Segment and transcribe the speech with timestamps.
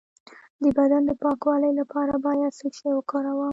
[0.63, 3.49] د بدن د پاکوالي لپاره باید څه شی وکاروم؟